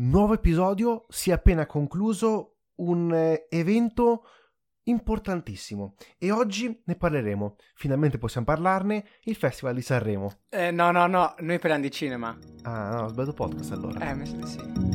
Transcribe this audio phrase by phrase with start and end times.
[0.00, 4.22] Nuovo episodio, si è appena concluso un eh, evento
[4.84, 7.56] importantissimo e oggi ne parleremo.
[7.74, 10.32] Finalmente possiamo parlarne, il Festival di Sanremo.
[10.50, 12.36] Eh, no, no, no, noi parliamo di cinema.
[12.62, 14.08] Ah, no, ho sbagliato podcast allora.
[14.08, 14.87] Eh, mi sa di sì.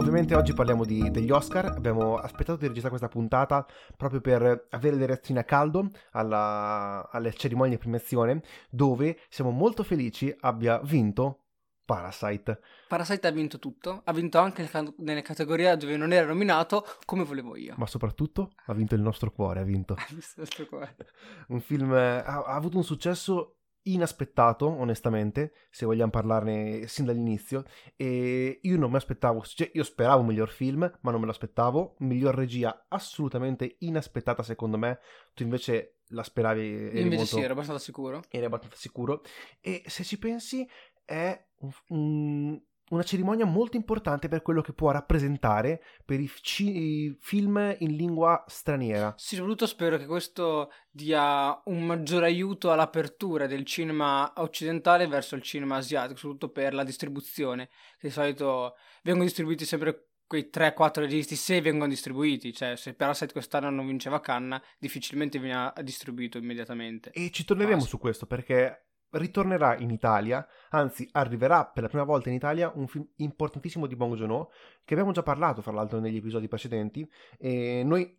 [0.00, 3.66] Ovviamente oggi parliamo di, degli Oscar, abbiamo aspettato di registrare questa puntata
[3.98, 9.82] proprio per avere le reazioni a caldo alla, alle cerimonie di premiazione dove siamo molto
[9.82, 11.40] felici abbia vinto
[11.84, 12.60] Parasite.
[12.88, 14.66] Parasite ha vinto tutto, ha vinto anche
[14.98, 17.74] nelle categorie dove non era nominato come volevo io.
[17.76, 19.96] Ma soprattutto ha vinto il nostro cuore, ha vinto.
[20.00, 20.96] Ha vinto il nostro cuore.
[21.48, 27.64] un film, ha, ha avuto un successo inaspettato, onestamente, se vogliamo parlarne sin dall'inizio.
[27.96, 31.32] E io non mi aspettavo, cioè io speravo un miglior film, ma non me lo
[31.32, 31.96] aspettavo.
[31.98, 34.98] Miglior regia assolutamente inaspettata, secondo me.
[35.34, 36.60] Tu invece la speravi.
[36.60, 38.22] Eri invece molto, sì, ero abbastanza sicuro.
[38.28, 39.22] Eri abbastanza sicuro.
[39.60, 40.68] E se ci pensi,
[41.04, 46.76] è un, un una cerimonia molto importante per quello che può rappresentare per i, ci-
[46.76, 49.14] i, film in lingua straniera.
[49.16, 55.42] Sì, soprattutto spero che questo dia un maggiore aiuto all'apertura del cinema occidentale verso il
[55.42, 57.68] cinema asiatico, soprattutto per la distribuzione,
[57.98, 63.32] che di solito vengono distribuiti sempre quei 3-4 registi se vengono distribuiti, cioè se Parasite
[63.32, 67.10] quest'anno non vinceva Cannes, difficilmente viene distribuito immediatamente.
[67.10, 72.04] E ci torneremo ah, su questo perché ritornerà in Italia, anzi arriverà per la prima
[72.04, 74.50] volta in Italia un film importantissimo di Bong Joon-ho
[74.84, 77.08] che abbiamo già parlato fra l'altro negli episodi precedenti
[77.38, 78.18] e noi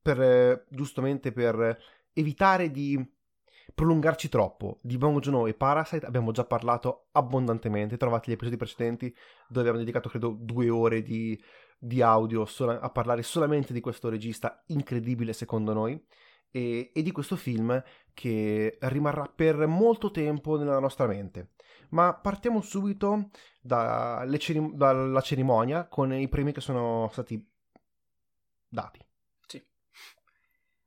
[0.00, 1.78] per, giustamente per
[2.12, 3.14] evitare di
[3.74, 7.96] prolungarci troppo di Bong Joon-ho e Parasite abbiamo già parlato abbondantemente.
[7.96, 9.14] Trovate gli episodi precedenti
[9.48, 11.40] dove abbiamo dedicato credo due ore di,
[11.78, 16.02] di audio a parlare solamente di questo regista incredibile secondo noi
[16.50, 17.82] e, e di questo film
[18.14, 21.50] che rimarrà per molto tempo nella nostra mente.
[21.90, 23.30] Ma partiamo subito
[23.60, 27.44] da cerim- dalla cerimonia con i premi che sono stati
[28.68, 29.04] dati.
[29.46, 29.62] Sì.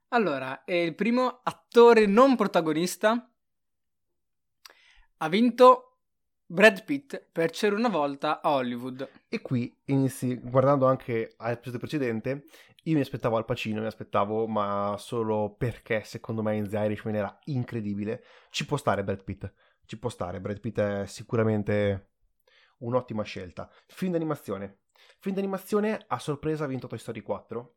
[0.09, 3.31] Allora, il primo attore non protagonista
[5.21, 5.89] ha vinto
[6.51, 9.07] Brad Pitt per C'era una volta a Hollywood.
[9.29, 12.45] E qui inizi, guardando anche all'episodio precedente,
[12.83, 17.15] io mi aspettavo Al Pacino, mi aspettavo, ma solo perché secondo me in The Irishman
[17.15, 18.23] era incredibile.
[18.49, 19.51] Ci può stare Brad Pitt,
[19.85, 22.11] ci può stare, Brad Pitt è sicuramente
[22.79, 23.69] un'ottima scelta.
[23.87, 24.79] Film d'animazione.
[25.19, 27.75] Film d'animazione a sorpresa ha vinto Toy Story 4.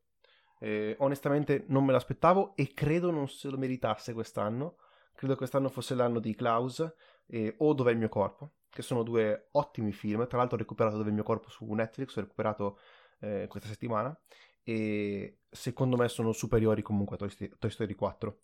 [0.60, 4.76] Eh, onestamente non me l'aspettavo e credo non se lo meritasse quest'anno.
[5.14, 6.86] Credo quest'anno fosse l'anno di Klaus
[7.26, 10.26] eh, o Dov'è il mio corpo, che sono due ottimi film.
[10.28, 12.78] Tra l'altro ho recuperato Dov'è il mio corpo su Netflix, ho recuperato
[13.18, 14.16] eh, questa settimana
[14.62, 17.28] e secondo me sono superiori comunque a
[17.58, 18.40] Toy, Story 4.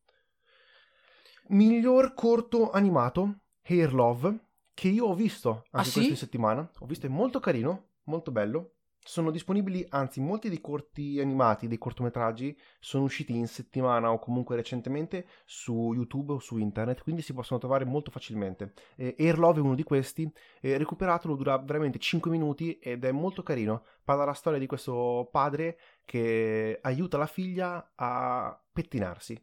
[1.48, 4.38] Miglior corto animato, Hair Love,
[4.74, 6.16] che io ho visto anche ah, questa sì?
[6.16, 6.70] settimana.
[6.80, 8.74] Ho visto, è molto carino, molto bello.
[9.08, 14.54] Sono disponibili, anzi, molti dei corti animati, dei cortometraggi, sono usciti in settimana o comunque
[14.54, 18.74] recentemente su YouTube o su internet, quindi si possono trovare molto facilmente.
[18.96, 20.30] Eh, Air Love è uno di questi,
[20.60, 23.86] eh, recuperatelo, dura veramente 5 minuti ed è molto carino.
[24.04, 29.42] Parla la storia di questo padre che aiuta la figlia a pettinarsi.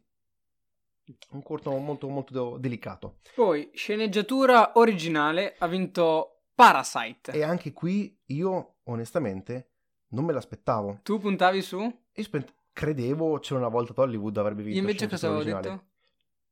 [1.32, 3.16] Un corto molto molto delicato.
[3.34, 7.32] Poi, sceneggiatura originale ha vinto Parasite.
[7.32, 9.72] E anche qui io onestamente
[10.08, 11.00] non me l'aspettavo.
[11.02, 11.78] Tu puntavi su?
[11.80, 14.74] Io spe- credevo c'era una volta ad Hollywood avrebbe vinto.
[14.78, 15.68] Io invece cosa avevo originale.
[15.68, 15.84] detto?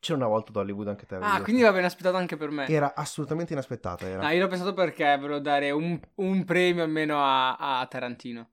[0.00, 1.16] C'era una volta ad Hollywood anche te.
[1.16, 2.66] Ah, quindi va ben aspettato anche per me.
[2.66, 4.06] Era assolutamente inaspettata.
[4.06, 4.22] Era.
[4.22, 8.50] Ah, io l'ho pensato perché volevo dare un, un premio almeno a, a Tarantino.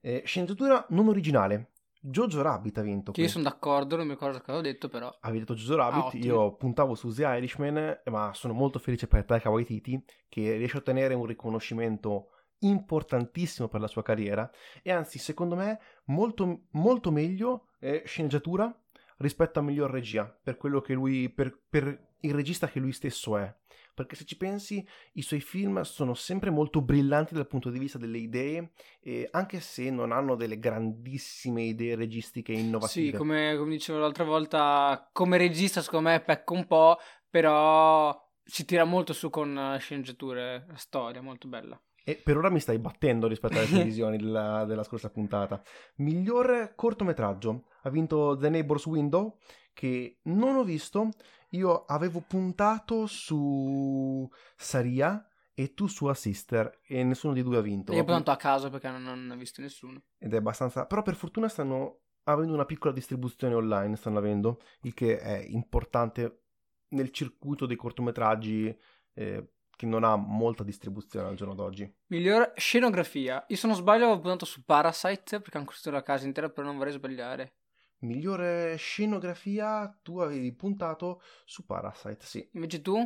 [0.00, 1.72] Eh, sceneggiatura non originale.
[2.08, 3.12] Jojo Rabbit ha vinto.
[3.12, 5.14] Che io sono d'accordo, non mi ricordo cosa ho detto, però.
[5.20, 9.24] Avevi detto Jojo Rabbit, ah, io puntavo su The Irishman, ma sono molto felice per
[9.24, 12.30] Taika Waititi che riesce a ottenere un riconoscimento
[12.60, 14.50] importantissimo per la sua carriera
[14.82, 18.74] e anzi, secondo me, molto, molto meglio eh, sceneggiatura
[19.18, 23.36] rispetto a miglior regia, per quello che lui, per, per il regista che lui stesso
[23.36, 23.54] è
[23.96, 27.96] perché se ci pensi i suoi film sono sempre molto brillanti dal punto di vista
[27.96, 33.10] delle idee, eh, anche se non hanno delle grandissime idee registiche innovative.
[33.10, 36.98] Sì, come, come dicevo l'altra volta, come regista secondo me pecca un po',
[37.30, 41.80] però si tira molto su con sceneggiature, storia molto bella.
[42.08, 45.60] E per ora mi stai battendo rispetto alle televisioni della, della, scorsa puntata.
[45.96, 49.38] Miglior cortometraggio ha vinto The Neighbor's Window,
[49.72, 51.08] che non ho visto,
[51.50, 54.24] io avevo puntato su
[54.54, 57.92] Saria e tu su Sister e nessuno di due ha vinto.
[57.92, 60.00] Io ho puntato a caso perché non, non ho visto nessuno.
[60.16, 60.86] Ed è abbastanza...
[60.86, 66.42] Però per fortuna stanno avendo una piccola distribuzione online, stanno avendo, il che è importante
[66.90, 68.78] nel circuito dei cortometraggi
[69.14, 71.88] eh, che non ha molta distribuzione al giorno d'oggi.
[72.06, 73.44] Miglior scenografia.
[73.48, 76.66] Io se non sbaglio avevo puntato su Parasite perché hanno costruito la casa intera, però
[76.66, 77.54] non vorrei sbagliare.
[77.98, 82.48] Migliore scenografia, tu avevi puntato su Parasite, sì.
[82.52, 82.96] Invece tu?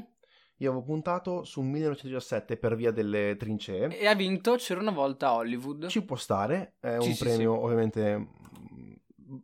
[0.61, 3.99] Io avevo puntato su 1917 per via delle trincee.
[3.99, 5.87] E ha vinto C'era una volta Hollywood.
[5.87, 8.25] Ci può stare, è Sì, un sì, premio ovviamente mm,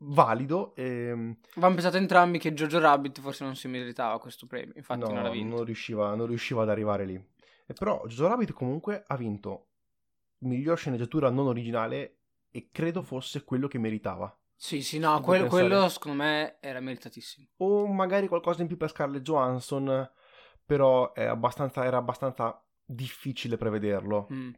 [0.01, 0.75] valido.
[0.75, 1.11] E...
[1.11, 5.23] Avevamo pensato entrambi che Jojo Rabbit forse non si meritava questo premio, infatti no, non
[5.23, 5.57] l'ha vinto.
[5.57, 7.15] non riusciva, non riusciva ad arrivare lì.
[7.67, 9.69] E però Jojo Rabbit comunque ha vinto
[10.39, 12.19] miglior sceneggiatura non originale
[12.51, 14.35] e credo fosse quello che meritava.
[14.59, 17.47] Sì, sì, no, Devo quello, secondo me era meritatissimo.
[17.59, 20.11] O magari qualcosa in più per Scarlett Johansson,
[20.65, 24.29] però è abbastanza- era abbastanza difficile prevederlo.
[24.33, 24.51] Mm.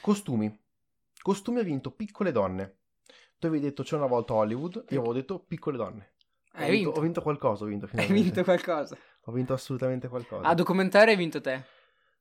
[0.00, 0.58] Costumi.
[1.22, 2.79] Costumi ha vinto Piccole Donne.
[3.40, 6.12] Tu avevi detto c'è una volta Hollywood, io avevo detto Piccole Donne.
[6.54, 6.90] Ho Hai vinto.
[6.90, 8.22] Ho vinto qualcosa, ho vinto Hai finalmente.
[8.22, 8.96] vinto qualcosa.
[9.24, 10.46] Ho vinto assolutamente qualcosa.
[10.46, 11.64] A documentario hai vinto te.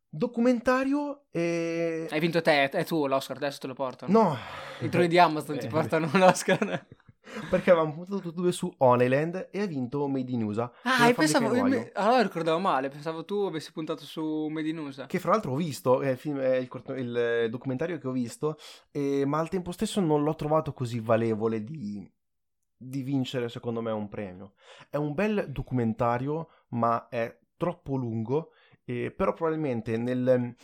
[0.07, 2.07] Documentario e...
[2.09, 4.11] Hai vinto te, è tuo l'Oscar, adesso te lo portano.
[4.21, 4.37] No.
[4.79, 6.85] I troli di Amazon ti Eh, portano l'Oscar.
[7.49, 10.63] Perché avevamo puntato tutti e due su Honeyland e ha vinto Made in USA.
[10.83, 11.55] Ah, fabbrica pensavo.
[11.55, 15.05] in me- Allora ricordavo male, pensavo tu avessi puntato su Medinusa.
[15.05, 18.07] Che fra l'altro ho visto, è il, film- è il corto- il, eh, documentario che
[18.07, 18.57] ho visto,
[18.91, 22.09] e- ma al tempo stesso non l'ho trovato così valevole di,
[22.75, 24.53] di vincere secondo me un premio.
[24.89, 28.51] È un bel documentario, ma è troppo lungo,
[28.85, 30.55] e- però probabilmente nel-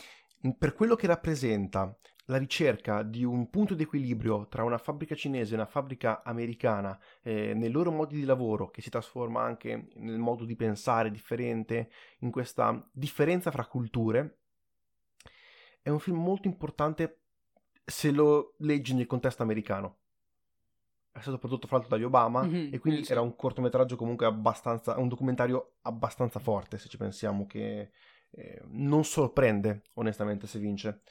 [0.41, 1.95] in- per quello che rappresenta
[2.25, 6.97] la ricerca di un punto di equilibrio tra una fabbrica cinese e una fabbrica americana,
[7.21, 11.89] eh, nei loro modi di lavoro, che si trasforma anche nel modo di pensare differente,
[12.19, 14.37] in questa differenza fra culture,
[15.81, 17.19] è un film molto importante
[17.85, 19.97] se lo leggi nel contesto americano.
[21.11, 23.11] È stato prodotto fra l'altro dagli Obama Mhm, e quindi sì.
[23.11, 27.91] era un cortometraggio comunque abbastanza, un documentario abbastanza forte se ci pensiamo che
[28.31, 31.01] eh, non sorprende onestamente se vince.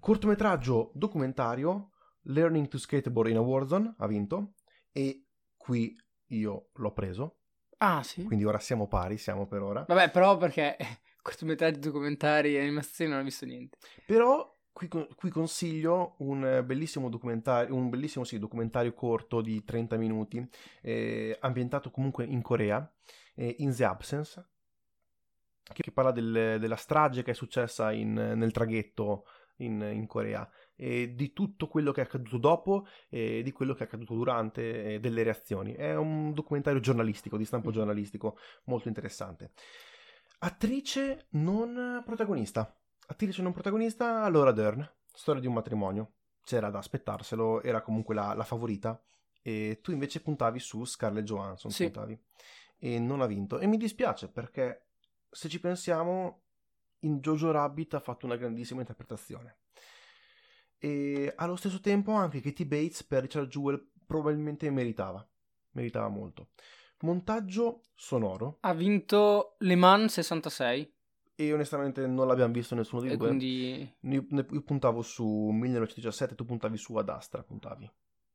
[0.00, 1.90] Cortometraggio documentario
[2.22, 4.54] Learning to Skateboard in a Warzone ha vinto
[4.92, 5.24] e
[5.56, 5.96] qui
[6.28, 7.38] io l'ho preso,
[7.78, 8.24] Ah, sì.
[8.24, 9.84] quindi ora siamo pari, siamo per ora.
[9.86, 10.76] Vabbè, però perché
[11.22, 13.78] cortometraggi, documentari e animazioni non ho visto niente.
[14.06, 20.46] Però qui, qui consiglio un bellissimo documentario, un bellissimo sì, documentario corto di 30 minuti,
[20.82, 22.90] eh, ambientato comunque in Corea,
[23.34, 24.48] eh, In the Absence,
[25.62, 29.24] che, che parla del- della strage che è successa in- nel traghetto
[29.58, 33.84] in, in Corea e di tutto quello che è accaduto dopo e di quello che
[33.84, 35.72] è accaduto durante delle reazioni.
[35.74, 39.52] È un documentario giornalistico, di stampo giornalistico, molto interessante.
[40.40, 42.72] Attrice non protagonista.
[43.06, 46.12] Attrice non protagonista, Laura Dern, storia di un matrimonio.
[46.44, 49.00] C'era da aspettarselo, era comunque la, la favorita.
[49.42, 51.84] E tu invece puntavi su Scarlett Johansson, Sì.
[51.84, 52.18] puntavi.
[52.78, 53.58] E non ha vinto.
[53.58, 54.90] E mi dispiace perché,
[55.28, 56.44] se ci pensiamo,
[57.00, 59.58] in Jojo Rabbit ha fatto una grandissima interpretazione.
[60.78, 65.26] E allo stesso tempo anche Katie Bates per Richard Jewell probabilmente meritava.
[65.72, 66.50] Meritava molto.
[67.00, 68.58] Montaggio sonoro.
[68.60, 70.94] Ha vinto Le Mans 66
[71.36, 73.26] E onestamente non l'abbiamo visto nessuno di e due.
[73.28, 77.88] quindi Io, io puntavo su 1917, tu puntavi su Ad Astra, puntavi.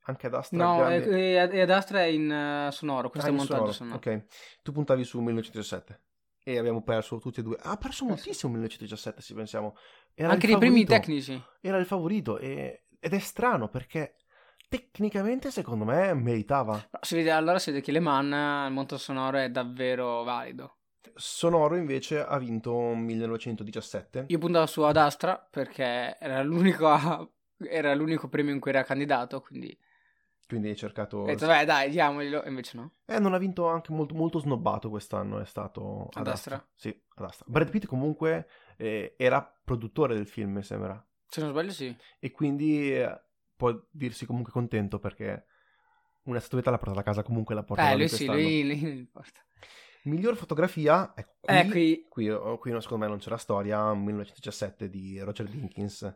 [0.05, 3.29] Anche Ad Astra No, grande- e, e- e ad Astra è in eh, sonoro, questo
[3.29, 4.17] Ah, è montaggio sonoro, sonoro.
[4.19, 6.01] Ok, tu puntavi su 1917
[6.43, 7.57] e abbiamo perso tutti e due.
[7.61, 9.75] Ha perso Eh, moltissimo 1917, se pensiamo.
[10.13, 11.41] Era Anche il nei primi tecnici.
[11.61, 14.15] Era il favorito e- ed è strano perché
[14.67, 16.73] tecnicamente secondo me meritava.
[16.73, 20.77] No, si vede, allora si vede che Le Mans, il montaggio sonoro è davvero valido.
[21.15, 24.25] Sonoro invece ha vinto 1917.
[24.27, 29.41] Io puntavo su Ad Astra perché era l'unico, era l'unico premio in cui era candidato,
[29.41, 29.77] quindi
[30.45, 31.17] Quindi hai cercato...
[31.17, 32.91] ho detto, beh dai, diamoglielo, e invece no.
[33.05, 36.63] Eh, non ha vinto anche molto, molto snobbato quest'anno, è stato Ad Astra?
[36.75, 37.45] Sì, ad Astra.
[37.49, 38.47] Brad Pitt comunque
[38.77, 41.03] eh, era produttore del film, mi sembra.
[41.27, 41.95] Se non sbaglio sì.
[42.19, 43.21] E quindi eh,
[43.55, 45.45] può dirsi comunque contento perché
[46.23, 48.41] una statuetta l'ha portata a casa comunque la porta Eh, via lui sì, quest'anno.
[48.41, 49.39] lui, lui non importa.
[50.03, 53.93] Miglior fotografia, ecco, qui, Eh, qui, qui, oh, qui secondo me non c'è la storia,
[53.93, 56.13] 1917 di Roger Dinkins.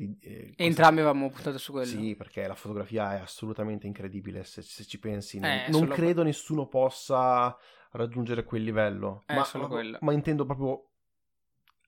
[0.00, 1.86] Di, eh, entrambi avevamo puntato su quello.
[1.86, 5.38] Sì, perché la fotografia è assolutamente incredibile se, se ci pensi.
[5.38, 7.54] Non, Eh, non solo credo nessuno possa
[7.90, 9.24] raggiungere quel livello.
[9.26, 9.98] Eh, ma, quello.
[10.00, 10.88] ma intendo proprio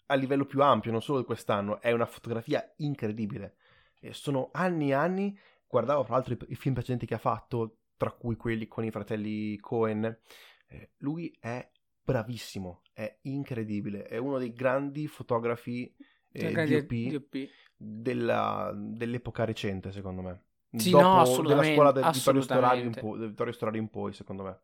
[0.06, 1.80] a livello più ampio, non solo di quest'anno.
[1.80, 3.56] È una fotografia incredibile.
[3.98, 5.38] E sono anni e anni.
[5.66, 8.90] Guardavo tra l'altro i, i film precedenti che ha fatto, tra cui quelli con i
[8.90, 10.04] fratelli Cohen.
[10.66, 11.66] Eh, lui è
[12.04, 14.02] bravissimo, è incredibile.
[14.02, 15.90] È uno dei grandi fotografi
[16.32, 17.48] eh, DOP DOP.
[17.76, 20.42] della- dell'epoca recente, secondo me.
[20.74, 23.00] Sì, dopo no, della assolutamente, scuola del Vittorio Storari in assolutamente.
[23.00, 24.58] poi, del Vittorio Storari in poi, secondo me.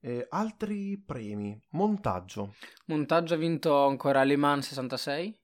[0.00, 1.60] Eh, altri premi.
[1.70, 2.54] Montaggio.
[2.86, 5.38] Montaggio ha vinto ancora Le Mans 66.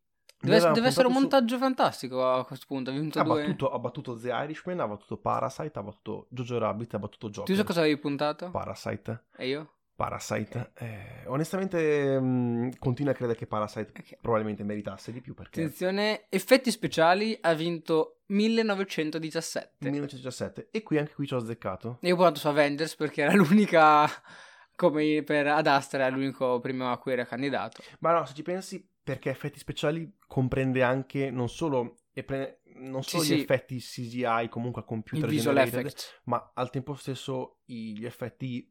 [0.44, 2.90] Noi Deve, deve essere un puntato su- montaggio fantastico a questo punto.
[2.90, 3.42] Ha vinto Ha due.
[3.42, 7.44] battuto, ha battuto The Irishman, ha battuto Parasite, ha battuto Jojo Rabbit, ha battuto Joker.
[7.47, 8.50] Tu sai cosa avevi puntato?
[8.50, 9.25] Parasite.
[9.37, 9.73] e io?
[10.02, 10.73] Parasite.
[10.78, 14.16] Eh, onestamente mh, continuo a credere che Parasite Ok.
[14.21, 19.88] probabilmente meritasse di più perché Attenzione, effetti speciali ha vinto 1917.
[19.90, 21.99] 1917 e qui anche qui ci ho azzeccato.
[22.00, 24.09] Io ho puntato su Avengers perché era l'unica,
[24.75, 27.82] come per Ad Astra, era l'unico primo a cui era candidato.
[28.00, 33.04] Ma no, se ci pensi, perché effetti speciali comprende anche non solo, e pre- non
[33.04, 33.40] Sì, solo gli sì.
[33.40, 36.21] effetti CGI comunque a computer Il visual generated, effect.
[36.25, 38.68] ma al tempo stesso gli effetti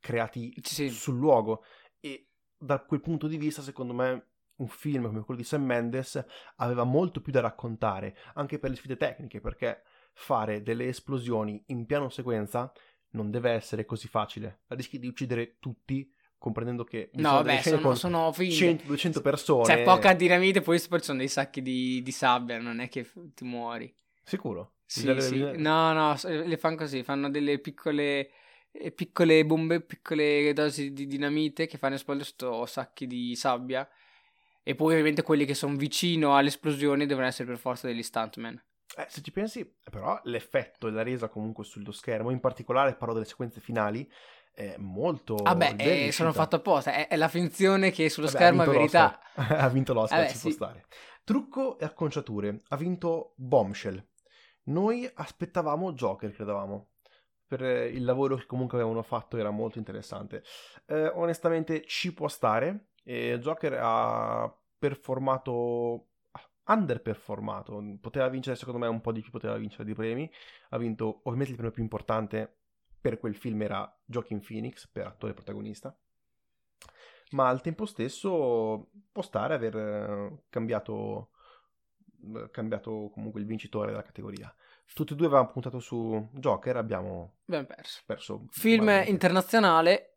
[0.00, 1.64] creati Sì, sul luogo
[2.00, 4.26] e da quel punto di vista secondo me
[4.56, 6.24] un film come quello di Sam Mendes
[6.56, 11.86] aveva molto più da raccontare anche per le sfide tecniche perché fare delle esplosioni in
[11.86, 12.72] piano sequenza
[13.10, 18.32] non deve essere così facile rischi di uccidere tutti comprendendo che No, scene sono, sono
[18.32, 18.54] finte.
[18.54, 22.78] 100-200 persone C'è poca dinamite, poi poi ci sono dei sacchi di, di sabbia, non
[22.80, 23.92] è che ti muori.
[24.22, 25.38] sicuro Sì, sì.
[25.56, 28.30] No, no, le fanno così, fanno delle piccole,
[28.94, 33.88] piccole bombe, piccole dosi di dinamite che fanno esplodere sotto sacchi di sabbia.
[34.62, 38.62] E poi ovviamente quelli che sono vicino all'esplosione devono essere per forza degli stuntman.
[38.96, 43.14] Eh, se ci pensi, però, l'effetto e la resa comunque sullo schermo, in particolare parlo
[43.14, 44.10] delle sequenze finali,
[44.52, 45.36] è molto.
[45.36, 48.66] Vabbè, ben eh, sono fatto apposta, è, è la finzione che sullo Vabbè, schermo è
[48.66, 49.20] verità.
[49.34, 50.56] ha vinto l'Oscar, Vabbè, ci può sì.
[50.56, 50.86] stare.
[51.22, 52.60] Trucco e acconciature.
[52.68, 54.04] Ha vinto Bombshell.
[54.64, 56.88] Noi aspettavamo Joker, credevamo.
[57.48, 60.44] Per eh, il lavoro che comunque avevano fatto era molto interessante.
[60.86, 62.90] Eh, onestamente ci può stare.
[63.02, 66.08] E Joker ha performato
[66.68, 67.82] underperformato.
[68.00, 70.30] Poteva vincere, secondo me, un po' di più, poteva vincere dei premi.
[70.70, 72.56] Ha vinto, ovviamente, il premio più importante
[73.00, 75.96] per quel film era Joaquin Phoenix, per attore protagonista.
[77.30, 81.30] Ma al tempo stesso può stare aver eh, cambiato,
[82.34, 84.54] eh, cambiato comunque il vincitore della categoria.
[84.94, 88.00] Tutti e due avevamo puntato su Joker, abbiamo Abbiamo perso.
[88.04, 88.44] perso.
[88.50, 89.10] Film malamente.
[89.10, 90.14] internazionale,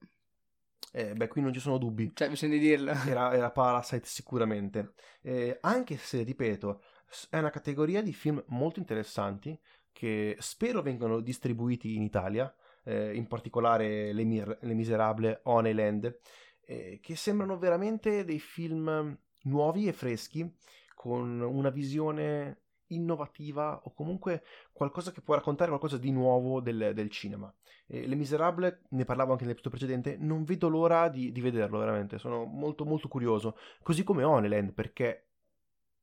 [0.94, 2.12] Eh, beh, qui non ci sono dubbi.
[2.14, 2.92] cioè bisogna dirlo.
[3.08, 4.94] Era, era Parasite sicuramente.
[5.22, 6.82] Eh, anche se, ripeto,
[7.30, 9.58] è una categoria di film molto interessanti
[9.92, 16.18] che spero vengano distribuiti in Italia, eh, in particolare Le, Mir- Le Miserable, Honeyland,
[16.66, 20.50] eh, che sembrano veramente dei film nuovi e freschi,
[20.96, 22.62] con una visione
[22.94, 27.54] innovativa o comunque qualcosa che può raccontare qualcosa di nuovo del, del cinema.
[27.88, 32.18] Eh, Le Miserable, ne parlavo anche nell'episodio precedente, non vedo l'ora di, di vederlo veramente,
[32.18, 35.28] sono molto molto curioso, così come Honeyland perché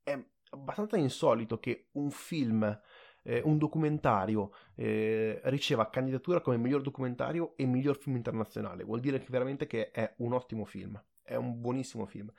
[0.03, 0.17] è
[0.51, 2.81] abbastanza insolito che un film,
[3.23, 9.19] eh, un documentario eh, riceva candidatura come miglior documentario e miglior film internazionale, vuol dire
[9.19, 12.31] che veramente che è un ottimo film, è un buonissimo film.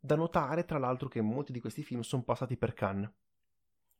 [0.00, 3.10] Da notare tra l'altro che molti di questi film sono passati per Cannes.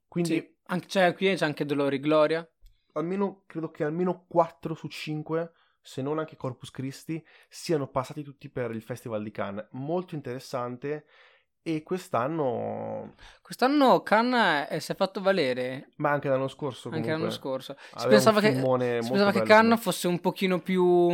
[0.09, 2.49] Quindi Sì, anche, cioè, qui c'è anche Dolore e Gloria.
[2.95, 8.49] almeno credo che almeno 4 su 5, se non anche Corpus Christi, siano passati tutti
[8.49, 9.69] per il Festival di Cannes.
[9.73, 11.07] Molto interessante
[11.63, 17.27] e quest'anno, Quest'anno Cannes eh, si è fatto valere ma anche l'anno scorso anche comunque,
[17.27, 17.77] l'anno scorso.
[17.79, 21.11] Si aveva pensava che, si pensava che Cannes fosse un pochino più,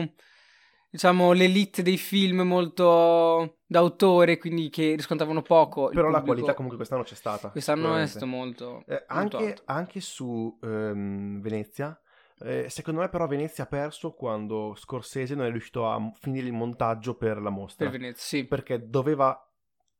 [0.94, 5.88] diciamo, l'elite dei film molto d'autore, quindi che riscontravano poco.
[5.88, 7.50] Però la qualità comunque quest'anno c'è stata.
[7.50, 12.00] Quest'anno è stato molto, Eh, molto anche, su ehm, Venezia.
[12.38, 16.52] Eh, secondo me però Venezia ha perso quando Scorsese non è riuscito a finire il
[16.52, 17.88] montaggio per la mostra.
[17.90, 18.44] per Venezia, sì.
[18.46, 19.36] perché doveva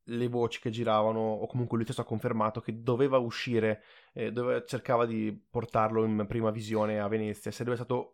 [0.09, 3.83] le voci che giravano o comunque lui stesso ha confermato che doveva uscire
[4.13, 8.14] eh, dove cercava di portarlo in prima visione a Venezia sarebbe stato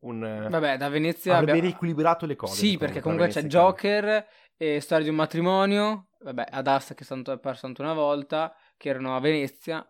[0.00, 1.68] un eh, Vabbè, da Venezia avrebbe abbiamo...
[1.68, 4.26] riequilibrato le cose Sì, perché comunque c'è Joker
[4.56, 8.88] e Storia di un matrimonio, vabbè, Ad Astra che è perso tanto una volta, che
[8.88, 9.86] erano a Venezia.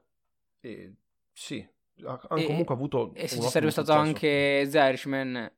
[0.60, 0.94] E-
[1.32, 1.66] sì
[2.04, 4.08] ha, ha E- comunque avuto e se ci sarebbe stato successo.
[4.08, 5.52] anche The Irishman,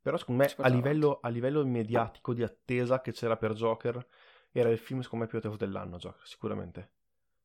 [0.00, 4.04] però secondo me a livello, a livello mediatico di attesa che c'era per Joker
[4.50, 6.90] era il film secondo me più atteso dell'anno Joker sicuramente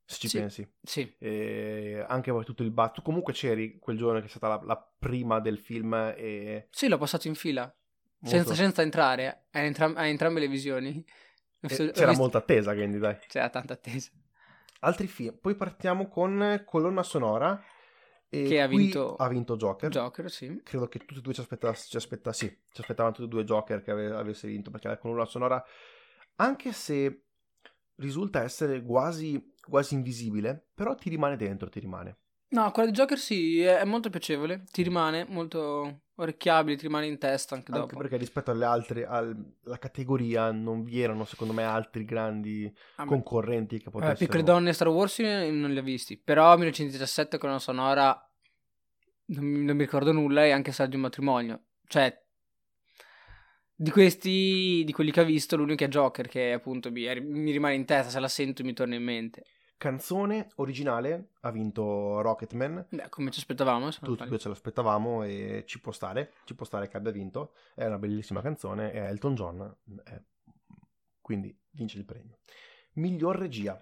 [0.10, 0.38] se ci Sì.
[0.40, 4.30] pensi sì, e anche poi tutto il ba- tu comunque c'eri quel giorno che è
[4.30, 7.70] stata la, la prima del film e sì, l'ho passato in fila,
[8.24, 11.06] senza, senza entrare, a, entram- a entrambe le visioni.
[11.60, 14.10] C'era visto- molta attesa quindi dai C'era tanta attesa.
[14.82, 17.62] altri film poi partiamo con colonna sonora
[18.30, 20.62] Che ha vinto- ha vinto Joker Joker, sì.
[20.64, 23.44] credo che tutti e due ci aspettassero ci, aspetta- sì, ci aspettavano tutti e due
[23.44, 25.62] Joker che ave- avesse vinto perché la colonna sonora
[26.36, 27.24] anche se
[27.96, 32.18] risulta essere quasi, quasi invisibile però ti rimane dentro ti rimane
[32.50, 37.18] No, quella di Joker sì, è, molto piacevole, ti rimane molto orecchiabile, ti rimane in
[37.18, 37.98] testa anche, Anche dopo.
[37.98, 43.80] perché rispetto alle altre, alla categoria non vi erano secondo me altri grandi Ah, concorrenti
[43.80, 44.16] che Eh, potessero...
[44.18, 48.18] Piccole donne Star Wars io non li ho visti, però 1917 con una sonora
[49.26, 51.64] non mi, non mi ricordo nulla e anche Saggio Matrimonio.
[51.86, 52.18] Cioè,
[53.76, 57.76] di questi, di quelli che ho visto, l'unico è Joker che appunto mi, mi rimane
[57.76, 59.44] in testa, se la sento mi torna in mente.
[59.78, 65.80] Canzone originale ha vinto Rocketman, Beh, come ci aspettavamo, tutti due ce l'aspettavamo e ci
[65.80, 69.76] può stare, ci può stare che abbia vinto, è una bellissima canzone, è Elton John,
[70.04, 70.22] è-
[71.22, 72.40] quindi vince il premio.
[72.94, 73.80] Miglior regia,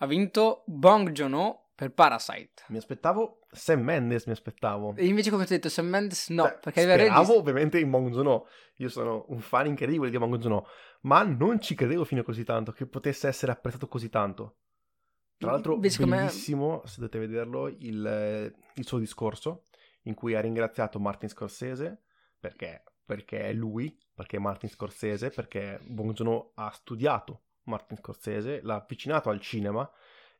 [0.00, 2.64] Ha vinto Bong Joon-ho per Parasite.
[2.70, 4.96] mi aspettavo Sam Mendes, mi aspettavo.
[4.96, 7.38] E invece come ti ho detto, Sam Mendes no, Cioè, perché speravo regista.
[7.38, 10.66] ovviamente in Bong Joon-ho, io sono un fan incredibile di Bong Joon-ho,
[11.02, 14.56] ma non ci credevo fino a così tanto, che potesse essere apprezzato così tanto.
[15.36, 19.66] Tra l'altro, Invece come- bellissimo, se dovete vederlo, il, il suo discorso
[20.02, 22.02] in cui ha ringraziato Martin Scorsese
[22.40, 28.62] perché, perché è lui, perché è Martin Scorsese, perché Bong Joon-ho ha studiato Martin Scorsese,
[28.62, 29.88] l'ha avvicinato al cinema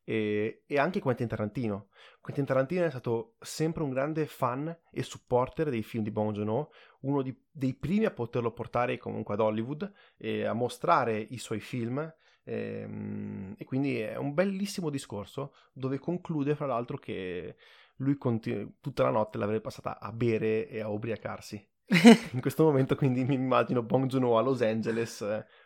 [0.08, 1.88] e, e anche Quentin Tarantino.
[2.22, 6.70] Quentin Tarantino è stato sempre un grande fan e supporter dei film di Bong Joon-ho,
[7.00, 11.60] uno di- dei primi a poterlo portare comunque ad Hollywood e a mostrare i suoi
[11.60, 11.98] film.
[12.44, 17.56] ehm, E, quindi è un bellissimo discorso dove conclude, fra l'altro, che
[17.96, 21.62] lui continu- tutta la notte l'avrebbe passata a bere e a ubriacarsi.
[22.32, 25.22] In questo momento, quindi, mi immagino Bong Joon-ho a Los Angeles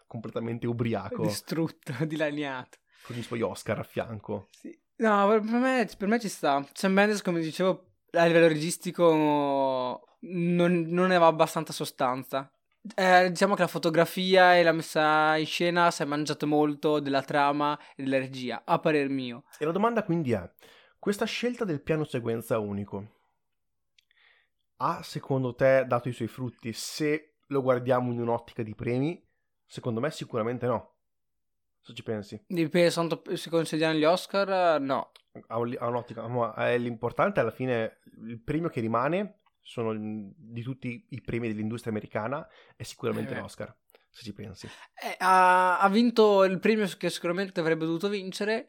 [0.08, 2.78] completamente ubriaco Distrutto, dilaniato.
[3.04, 4.48] Con i suoi Oscar a fianco.
[4.50, 4.78] Sì.
[4.96, 6.64] No, per me, per me ci sta.
[6.72, 9.12] Sam Mendes, come dicevo, a livello registico
[10.20, 12.50] non, non aveva abbastanza sostanza.
[12.96, 17.22] Eh, diciamo che la fotografia e la messa in scena si è mangiato molto della
[17.22, 19.44] trama e della regia, a parer mio.
[19.58, 20.50] E la domanda quindi è:
[20.98, 23.20] questa scelta del piano sequenza unico
[24.84, 29.24] ha secondo te dato i suoi frutti se lo guardiamo in un'ottica di premi?
[29.64, 30.91] Secondo me sicuramente no.
[31.84, 32.90] Se ci pensi, Dipende
[33.36, 35.10] se consideriamo gli Oscar, no.
[35.48, 40.62] ha, un- ha un'ottica, ma è l'importante alla fine il premio che rimane sono di
[40.62, 43.76] tutti i premi dell'industria americana è sicuramente Eh l'Oscar,
[44.10, 44.66] se ci pensi.
[44.66, 48.68] Eh, ha, ha vinto il premio che sicuramente avrebbe dovuto vincere,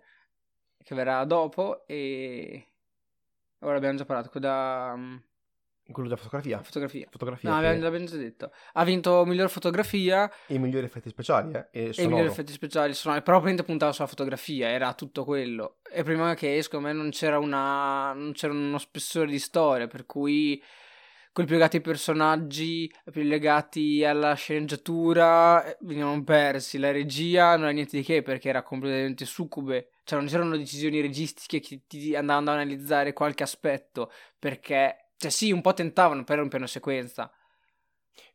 [0.83, 2.73] che verrà dopo, e
[3.59, 4.95] ora abbiamo già parlato, da
[5.91, 6.61] Quello della fotografia.
[6.63, 7.07] fotografia.
[7.11, 8.51] Fotografia No, che- abbiamo, l'abbiamo già detto.
[8.73, 12.93] Ha vinto miglior fotografia e i migliori effetti speciali eh, e e migliori effetti speciali.
[12.93, 15.79] Sonori, però praticamente puntava sulla fotografia, era tutto quello.
[15.91, 20.05] E prima che secondo me non c'era, una, non c'era uno spessore di storia, per
[20.05, 20.61] cui
[21.33, 26.77] quelli più legati ai personaggi, più legati alla sceneggiatura, eh, venivano persi.
[26.77, 29.89] La regia non era niente di che perché era completamente succube.
[30.05, 34.97] Cioè non c'erano decisioni registiche che ti andavano ad analizzare qualche aspetto, perché...
[35.23, 37.31] Cioè sì, un po' tentavano per un piano sequenza.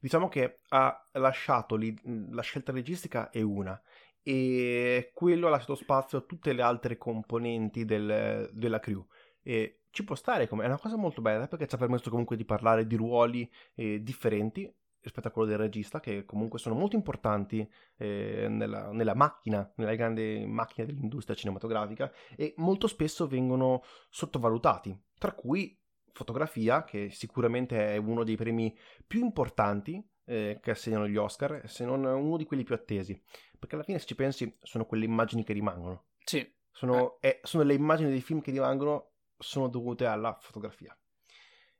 [0.01, 1.95] Diciamo che ha lasciato lì,
[2.31, 3.79] la scelta registica è una
[4.23, 9.07] e quello ha lasciato spazio a tutte le altre componenti del- della crew
[9.43, 12.37] e ci può stare come è una cosa molto bella perché ci ha permesso comunque
[12.37, 16.97] di parlare di ruoli eh, differenti rispetto a quello del regista che comunque sono molto
[16.97, 24.99] importanti eh, nella, nella macchina, nella grande macchina dell'industria cinematografica e molto spesso vengono sottovalutati,
[25.19, 25.79] tra cui
[26.19, 28.77] fotografia che sicuramente è uno dei premi
[29.07, 33.21] più importanti eh, che assegnano gli Oscar, se non uno di quelli più attesi.
[33.57, 36.07] Perché alla fine, se ci pensi, sono quelle immagini che rimangono.
[36.25, 36.47] Sì.
[36.73, 40.97] Sono, eh, sono le immagini dei film che rimangono, sono dovute alla fotografia.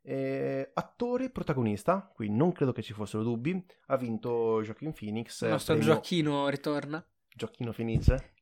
[0.01, 5.41] Eh, attore protagonista, qui non credo che ci fossero dubbi, ha vinto Joaquin Phoenix.
[5.41, 7.05] Il nostro premio- Gioacchino ritorna.
[7.35, 8.33] Gioacchino Fenice,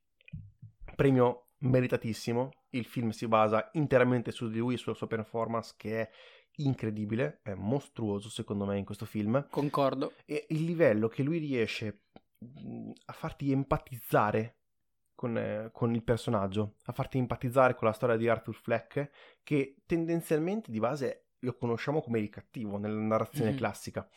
[0.95, 2.51] premio meritatissimo.
[2.71, 6.09] Il film si basa interamente su di lui e sulla sua performance, che è
[6.59, 9.47] incredibile, è mostruoso secondo me in questo film.
[9.49, 10.13] Concordo.
[10.25, 12.03] E il livello che lui riesce
[12.39, 14.57] mh, a farti empatizzare
[15.15, 19.09] con, eh, con il personaggio, a farti empatizzare con la storia di Arthur Fleck,
[19.43, 23.57] che tendenzialmente di base lo conosciamo come il cattivo nella narrazione Mhm.
[23.57, 24.07] classica.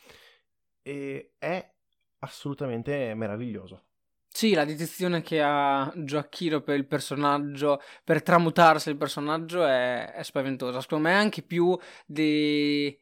[0.82, 1.74] E è
[2.20, 3.84] assolutamente meraviglioso.
[4.32, 10.22] Sì, la dedizione che ha Gioacchino per il personaggio, per tramutarsi il personaggio è, è
[10.22, 10.80] spaventosa.
[10.80, 12.96] Secondo me anche più di...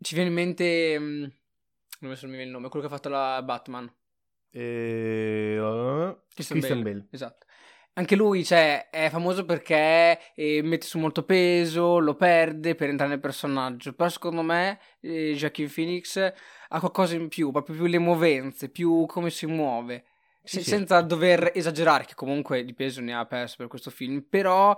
[0.00, 0.98] Ci viene in mente...
[0.98, 1.24] mm,
[2.00, 3.92] Non mi viene il nome, quello che ha fatto la Batman.
[4.50, 5.58] E...
[5.60, 6.94] uh, Christian, Christian Bale.
[6.94, 7.08] Bale.
[7.10, 7.46] Esatto.
[7.92, 13.10] Anche lui, cioè, è famoso perché eh, mette su molto peso, lo perde per entrare
[13.10, 13.92] nel personaggio.
[13.92, 16.32] Però secondo me eh, Joaquin Phoenix
[16.72, 20.04] ha qualcosa in più, proprio più le movenze, più come si muove.
[20.42, 20.70] Sì, sì.
[20.70, 24.74] senza dover esagerare, che comunque di peso ne ha perso per questo film, però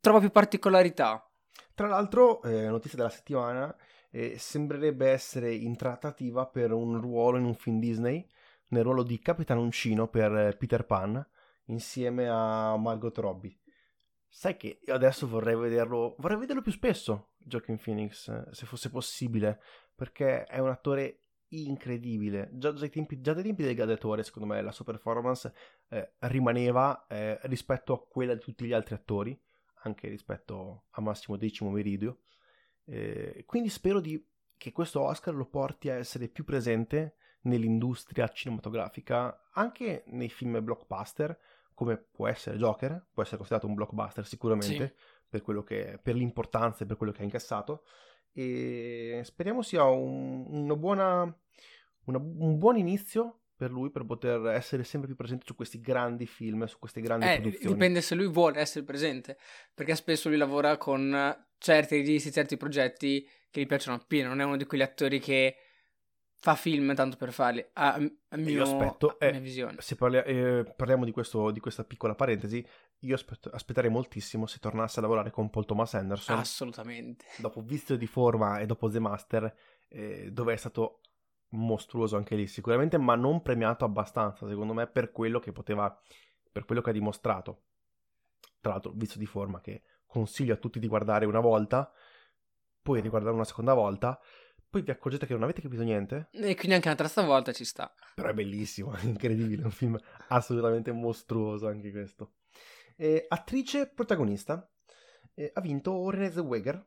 [0.00, 1.26] trova più particolarità.
[1.74, 3.74] Tra l'altro, eh, notizia della settimana,
[4.10, 8.26] eh, sembrerebbe essere in trattativa per un ruolo in un film Disney,
[8.68, 11.26] nel ruolo di capitanoncino per eh, Peter Pan,
[11.66, 13.58] insieme a Margot Robbie.
[14.28, 19.60] Sai che io adesso vorrei vederlo, vorrei vederlo più spesso, Joaquin Phoenix, se fosse possibile,
[19.96, 22.50] perché è un attore incredibile.
[22.52, 25.52] Già, dai tempi, già dai tempi del gladiatore, secondo me, la sua performance
[25.88, 29.38] eh, rimaneva eh, rispetto a quella di tutti gli altri attori,
[29.82, 32.20] anche rispetto a Massimo Decimo Meridio.
[32.84, 34.24] Eh, quindi spero di,
[34.56, 41.38] che questo Oscar lo porti a essere più presente nell'industria cinematografica, anche nei film blockbuster,
[41.74, 44.96] come può essere Joker, può essere considerato un blockbuster sicuramente,
[45.28, 45.40] sì.
[45.40, 47.84] per, che, per l'importanza e per quello che ha incassato,
[48.38, 51.22] e speriamo sia un, una buona,
[52.04, 56.26] una, un buon inizio per lui per poter essere sempre più presente su questi grandi
[56.26, 57.72] film, su queste grandi eh, produzioni.
[57.72, 59.38] Dipende se lui vuole essere presente,
[59.72, 64.44] perché spesso lui lavora con certi registi, certi progetti che gli piacciono appieno, non è
[64.44, 65.56] uno di quegli attori che
[66.34, 69.76] fa film tanto per farli, a, a mio, aspetto, a mia visione.
[69.78, 72.64] Se parli, eh, parliamo di, questo, di, questa piccola parentesi,
[73.06, 76.38] io aspet- aspetterei moltissimo se tornasse a lavorare con Paul Thomas Anderson.
[76.38, 77.24] Assolutamente.
[77.38, 79.56] Dopo Vizio di Forma e dopo The Master,
[79.88, 81.00] eh, dove è stato
[81.50, 85.96] mostruoso anche lì sicuramente, ma non premiato abbastanza, secondo me, per quello che poteva,
[86.50, 87.62] per quello che ha dimostrato.
[88.60, 91.90] Tra l'altro, Vizio di Forma che consiglio a tutti di guardare una volta,
[92.82, 94.18] poi di guardare una seconda volta,
[94.68, 96.28] poi vi accorgete che non avete capito niente.
[96.32, 97.92] E quindi anche la terza volta ci sta.
[98.14, 102.32] Però è bellissimo, è incredibile, è un film assolutamente mostruoso anche questo.
[102.96, 104.66] E, attrice protagonista
[105.34, 106.84] e, ha vinto Renée Zellweger,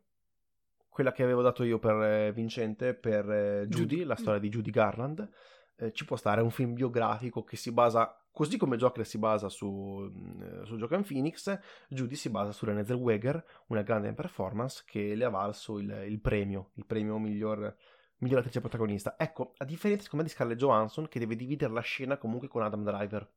[0.89, 4.71] quella che avevo dato io per eh, vincente per eh, Judy, la storia di Judy
[4.71, 5.29] Garland.
[5.77, 9.17] Eh, ci può stare, è un film biografico che si basa, così come Joker si
[9.17, 14.83] basa su, mm, su Joaquin Phoenix, Judy si basa su Renée Zellweger, una grande performance
[14.85, 17.73] che le ha valso il, il premio, il premio miglior,
[18.17, 19.15] miglior attrice protagonista.
[19.17, 22.63] Ecco, a differenza secondo me di Scarlett Johansson che deve dividere la scena comunque con
[22.63, 23.31] Adam Driver.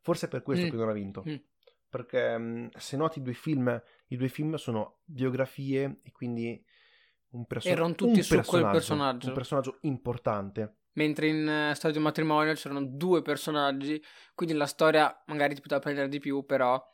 [0.00, 0.70] Forse è per questo mm.
[0.70, 1.22] che non ha vinto.
[1.28, 1.34] Mm
[1.94, 6.60] perché mm, se noti i due film, i due film sono biografie e quindi
[7.30, 9.28] un, perso- Erano tutti su quel personaggio.
[9.28, 10.78] Un personaggio importante.
[10.94, 14.02] Mentre in uh, Stadio Matrimonio c'erano due personaggi,
[14.34, 16.84] quindi la storia magari ti poteva prendere di più, però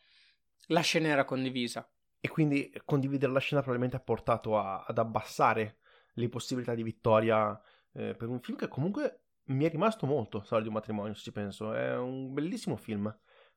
[0.66, 1.90] la scena era condivisa.
[2.20, 5.78] E quindi condividere la scena probabilmente ha portato a, ad abbassare
[6.12, 7.58] le possibilità di vittoria
[7.94, 11.72] eh, per un film che comunque mi è rimasto molto, Stadio Matrimonio, se ci penso.
[11.72, 13.10] È un bellissimo film.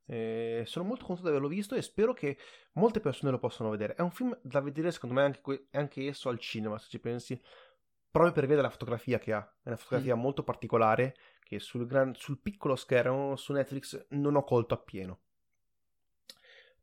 [0.06, 2.38] Eh, sono molto contento di averlo visto e spero che
[2.74, 3.96] molte persone lo possano vedere.
[3.96, 7.00] È un film da vedere, secondo me, anche, que- anche esso al cinema, se ci
[7.00, 7.42] pensi,
[8.12, 9.42] proprio per vedere la fotografia che ha.
[9.64, 10.20] È una fotografia mm.
[10.20, 15.20] molto particolare che sul, gran- sul piccolo schermo su Netflix non ho colto appieno.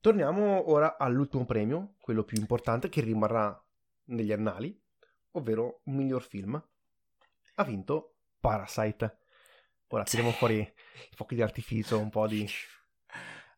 [0.01, 3.63] Torniamo ora all'ultimo premio, quello più importante, che rimarrà
[4.05, 4.79] negli annali,
[5.33, 6.63] ovvero miglior film.
[7.57, 9.19] Ha vinto Parasite.
[9.89, 12.49] Ora tiriamo fuori i fuochi di artificio, un po' di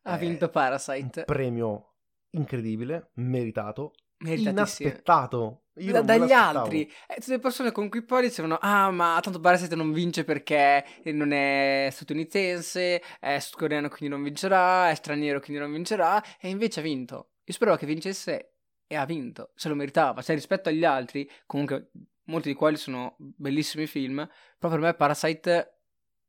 [0.03, 1.19] ha vinto Parasite.
[1.19, 1.93] Un premio
[2.31, 5.63] incredibile, meritato, inaspettato.
[5.73, 6.83] Da, dagli altri.
[7.07, 10.85] Eh, tutte le persone con cui poi dicevano, ah ma tanto Parasite non vince perché
[11.05, 16.79] non è statunitense, è sudcoreano quindi non vincerà, è straniero quindi non vincerà, e invece
[16.79, 17.29] ha vinto.
[17.45, 18.53] Io speravo che vincesse
[18.85, 20.21] e ha vinto, se lo meritava.
[20.21, 21.89] Cioè rispetto agli altri, comunque
[22.25, 25.72] molti di quali sono bellissimi film, però per me Parasite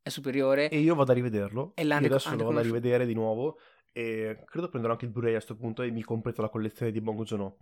[0.05, 0.69] è superiore.
[0.69, 1.73] E io vado a rivederlo.
[1.77, 3.59] E io adesso lo vado a rivedere di nuovo.
[3.91, 7.01] E credo prenderò anche il Blu-ray a questo punto e mi completo la collezione di
[7.01, 7.57] Bongo Jono.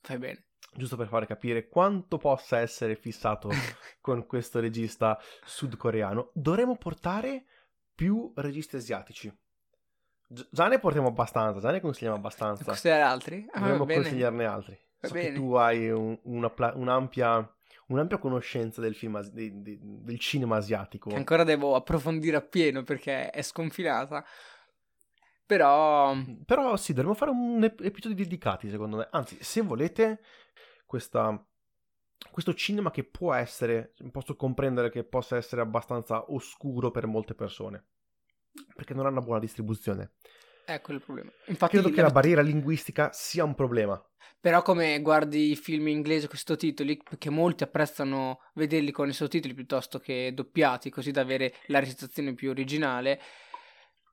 [0.00, 0.46] Fai bene.
[0.72, 3.50] Giusto per fare capire quanto possa essere fissato
[4.00, 6.30] con questo regista sudcoreano.
[6.32, 7.44] Dovremmo portare
[7.94, 9.30] più registi asiatici.
[10.28, 12.64] già ne portiamo abbastanza, già ne consigliamo abbastanza.
[12.64, 13.46] Consigliare altri?
[13.52, 14.80] Ah, Dovremmo consigliarne altri.
[14.98, 15.34] Va so bene.
[15.34, 17.54] tu hai un, una, un'ampia
[17.86, 21.10] un'ampia conoscenza del, film, di, di, del cinema asiatico.
[21.10, 24.24] Che ancora devo approfondire appieno perché è sconfinata.
[25.44, 26.14] Però...
[26.44, 29.08] Però sì, dovremmo fare un ep- episodio dedicati, secondo me.
[29.12, 30.20] Anzi, se volete,
[30.84, 31.40] questa,
[32.32, 37.86] questo cinema che può essere, posso comprendere che possa essere abbastanza oscuro per molte persone,
[38.74, 40.14] perché non ha una buona distribuzione.
[40.68, 41.30] Ecco il problema.
[41.46, 44.02] Infatti, Credo che la barriera linguistica sia un problema.
[44.40, 49.12] Però come guardi i film inglesi con i sottotitoli, perché molti apprezzano vederli con i
[49.12, 53.20] sottotitoli piuttosto che doppiati, così da avere la recitazione più originale,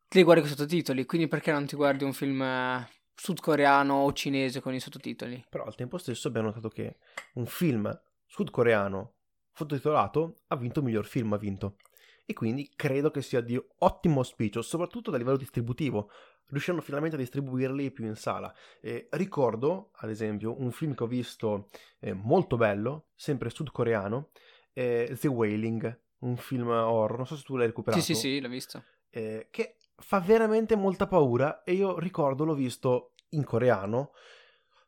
[0.08, 3.96] ti li guardi con i sottotitoli, quindi perché non ti guardi un film eh, sudcoreano
[3.96, 5.44] o cinese con i sottotitoli?
[5.50, 6.98] Però al tempo stesso abbiamo notato che
[7.34, 7.92] un film
[8.26, 9.16] sudcoreano
[9.54, 11.78] sottotitolato ha vinto miglior film, ha vinto.
[12.26, 16.10] e quindi credo che sia di ottimo auspicio, soprattutto a livello distributivo.
[16.54, 18.54] Riusciranno finalmente a distribuirli più in sala.
[18.80, 24.30] Eh, ricordo, ad esempio, un film che ho visto eh, molto bello, sempre sudcoreano,
[24.72, 28.02] eh, The Wailing, un film horror, non so se tu l'hai recuperato.
[28.02, 28.84] Sì, sì, sì, l'ho visto.
[29.10, 34.12] Eh, che fa veramente molta paura e io ricordo l'ho visto in coreano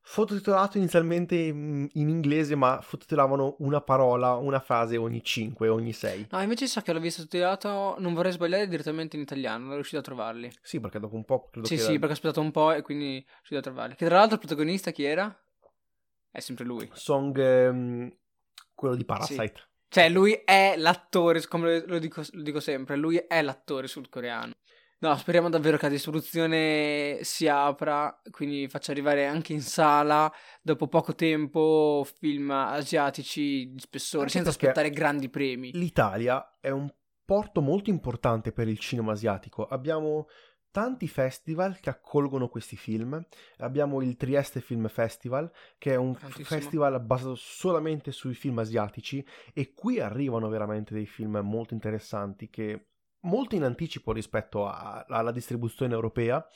[0.07, 6.27] Fototitolato inizialmente in, in inglese, ma fototitolavano una parola, una frase ogni 5, ogni 6.
[6.29, 9.97] No, invece so che l'ho visto titolato, non vorrei sbagliare, direttamente in italiano, non riuscito
[9.97, 10.51] a trovarli.
[10.61, 11.81] Sì, perché dopo un po' credo Sì, che...
[11.81, 13.95] sì, perché ho aspettato un po' e quindi sono riuscito a trovarli.
[13.95, 15.43] Che tra l'altro il protagonista chi era?
[16.29, 16.87] È sempre lui.
[16.93, 18.15] Song, ehm,
[18.75, 19.69] quello di Parasite.
[19.87, 24.53] Cioè, lui è l'attore, come lo dico, lo dico sempre, lui è l'attore sudcoreano.
[25.05, 30.87] No, speriamo davvero che la distribuzione si apra, quindi faccia arrivare anche in sala dopo
[30.87, 35.69] poco tempo film asiatici di spessore, Anche senza aspettare grandi premi.
[35.73, 36.91] L'Italia è un
[37.23, 39.67] porto molto importante per il cinema asiatico.
[39.67, 40.25] Abbiamo
[40.71, 43.23] tanti festival che accolgono questi film.
[43.57, 46.45] Abbiamo il Trieste Film Festival, che è un Tantissimo.
[46.45, 52.87] festival basato solamente sui film asiatici e qui arrivano veramente dei film molto interessanti che
[53.25, 56.47] molto in anticipo rispetto a- alla distribuzione europea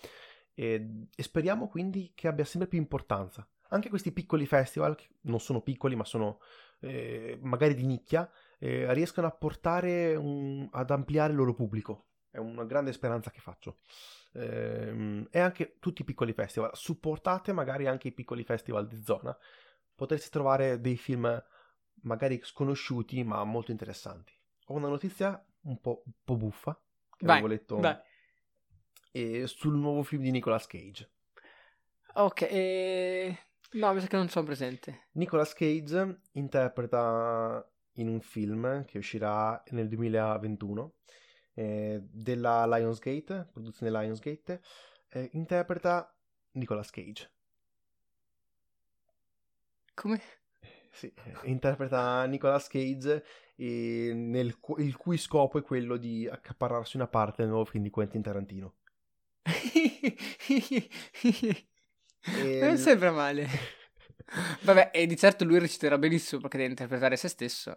[0.54, 3.48] e, e speriamo quindi che abbia sempre più importanza.
[3.70, 6.40] Anche questi piccoli festival, che non sono piccoli ma sono
[6.82, 12.08] eh, magari di nicchia, eh, riescano a portare un- ad ampliare il loro pubblico.
[12.32, 13.80] È una grande speranza che faccio.
[14.34, 16.72] Ehm, e anche tutti i piccoli festival.
[16.74, 19.36] Supportate magari anche i piccoli festival di zona.
[19.96, 21.44] Potreste trovare dei film
[22.04, 24.32] magari sconosciuti ma molto interessanti.
[24.68, 26.80] Ho una notizia un po', un po' buffa
[27.18, 27.98] che Vai, avevo letto vai.
[29.12, 31.10] eh, sul nuovo film di Nicolas Cage.
[32.14, 33.38] Ok, e...
[33.74, 35.08] no, mi sa che non sono presente.
[35.14, 40.94] Nicolas Cage interpreta in un film che uscirà nel 2021
[41.54, 44.62] eh, della Lionsgate, produzione Lionsgate,
[45.10, 46.14] eh, interpreta
[46.52, 47.32] Nicolas Cage.
[49.96, 50.22] Come?
[50.92, 53.24] Sì, eh, interpreta Nicolas Cage
[53.56, 58.22] nel il cui scopo è quello di accaparrarsi una parte del nuovo film di Quentin
[58.22, 58.76] Tarantino.
[62.22, 63.48] E non l- sembra male.
[64.64, 67.76] Vabbè, e di certo lui reciterà benissimo perché deve interpretare se stesso.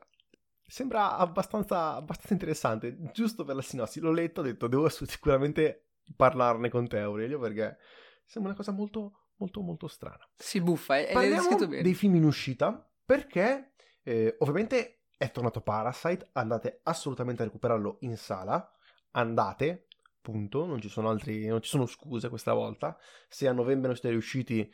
[0.67, 4.01] Sembra abbastanza, abbastanza interessante, giusto per la sinossi.
[4.01, 7.77] L'ho letto, ho detto, devo sicuramente parlarne con te Aurelio perché
[8.25, 10.29] sembra una cosa molto, molto, molto strana.
[10.37, 11.83] Si buffa, e l'hai Parliamo bene.
[11.83, 18.17] dei film in uscita perché eh, ovviamente è tornato Parasite, andate assolutamente a recuperarlo in
[18.17, 18.71] sala,
[19.13, 19.87] andate,
[20.21, 22.97] punto, non ci sono altri, non ci sono scuse questa volta.
[23.29, 24.73] Se a novembre non siete riusciti,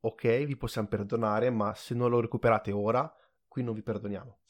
[0.00, 3.12] ok, vi possiamo perdonare, ma se non lo recuperate ora,
[3.48, 4.40] qui non vi perdoniamo.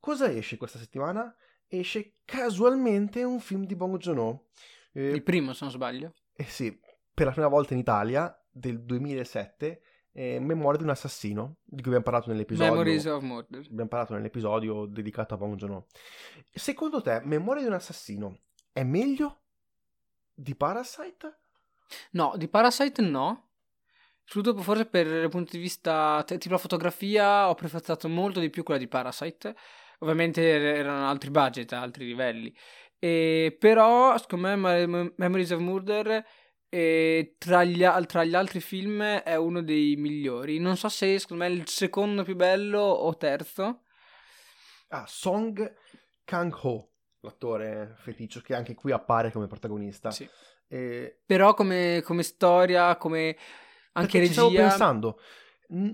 [0.00, 1.34] Cosa esce questa settimana?
[1.66, 4.48] Esce casualmente un film di Bong Joon-ho.
[4.92, 6.14] Eh, Il primo, se non sbaglio.
[6.32, 6.80] eh sì,
[7.12, 11.92] per la prima volta in Italia, del 2007, eh, Memoria di un assassino, di cui
[11.92, 12.72] abbiamo parlato nell'episodio.
[12.72, 13.60] Memories of Murder.
[13.60, 15.84] Abbiamo parlato nell'episodio dedicato a Bong.
[16.52, 18.40] Secondo te, Memoria di un assassino
[18.72, 19.42] è meglio
[20.34, 21.38] di Parasite?
[22.12, 23.46] No, di Parasite no.
[24.24, 28.62] Soprattutto forse per il punto di vista tipo la fotografia ho preferito molto di più
[28.62, 29.56] quella di Parasite.
[30.00, 32.54] Ovviamente er- erano altri budget, altri livelli.
[32.98, 36.24] E però, secondo me, Mem- Memories of Murder
[36.68, 40.58] eh, tra, gli, al- tra gli altri film è uno dei migliori.
[40.58, 43.82] Non so se secondo me è il secondo più bello o terzo.
[44.88, 45.74] Ah, Song
[46.24, 50.10] Kang-ho, l'attore feticcio che anche qui appare come protagonista.
[50.10, 50.28] Sì.
[50.66, 53.36] E Però come, come storia, come
[53.92, 54.68] anche Perché ci stavo regia...
[54.68, 55.20] pensando,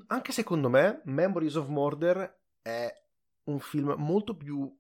[0.09, 2.93] anche secondo me, Memories of Murder è
[3.45, 4.71] un film molto più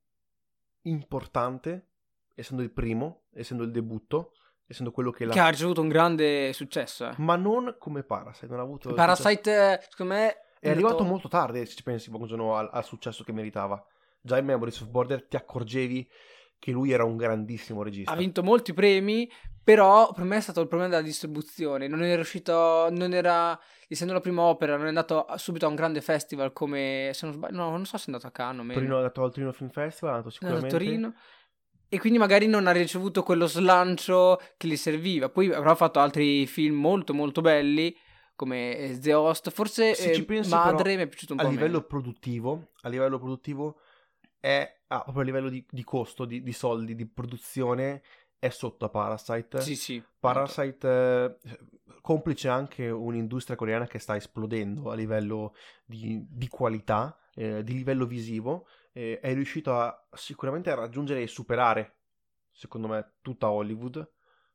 [0.82, 1.90] importante,
[2.34, 4.32] essendo il primo, essendo il debutto,
[4.66, 5.46] essendo quello che Che l'ha...
[5.46, 7.08] ha ricevuto un grande successo.
[7.08, 7.14] eh.
[7.18, 8.92] Ma non come Parasite, non ha avuto...
[8.94, 12.84] Parasite, secondo me, È arrivato molto molto tardi, se ci pensi, Bong Joon-ho, al, al
[12.84, 13.84] successo che meritava.
[14.20, 16.08] Già in Memories of Murder ti accorgevi
[16.58, 18.10] che lui era un grandissimo regista.
[18.10, 19.30] Ha vinto molti premi,
[19.62, 21.88] però per me è stato il problema della distribuzione.
[21.88, 25.74] Non era riuscito, non era, essendo la prima opera, non è andato subito a un
[25.74, 28.72] grande festival come, se non sbaglio, no, non so se è andato a Cannes.
[28.72, 31.02] Torino ha dato al Torino Film Festival, è andato È andato a sicuramente...
[31.10, 31.14] Torino.
[31.94, 35.28] E quindi magari non ha ricevuto quello slancio che gli serviva.
[35.28, 37.96] Poi avrà fatto altri film molto molto belli,
[38.34, 39.50] come eh, The Host.
[39.50, 41.84] Forse Se eh, ci pensi, Madre però, mi è piaciuto un a po' livello meno.
[41.84, 43.78] produttivo, a livello produttivo
[44.40, 48.02] è ah, proprio a livello di, di costo, di, di soldi, di produzione
[48.40, 49.60] è sotto a Parasite.
[49.60, 50.02] Sì, sì.
[50.18, 51.58] Parasite eh,
[52.00, 55.54] complice anche un'industria coreana che sta esplodendo a livello
[55.84, 58.66] di, di qualità, eh, di livello visivo.
[58.94, 61.96] Eh, è riuscito a, sicuramente a raggiungere e superare,
[62.50, 64.10] secondo me, tutta Hollywood,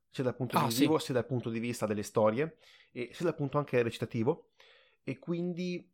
[0.10, 1.06] sia dal punto Ah, visivo, sì.
[1.06, 2.58] sia dal punto di vista delle storie,
[2.92, 4.52] e sia dal punto anche recitativo,
[5.04, 5.88] e quindi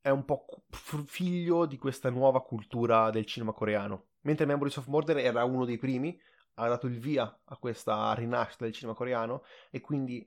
[0.00, 4.06] è un po' figlio di questa nuova cultura del cinema coreano.
[4.22, 6.18] Mentre Memories of Murder era uno dei primi,
[6.54, 10.26] ha dato il via a questa rinascita del cinema coreano, e quindi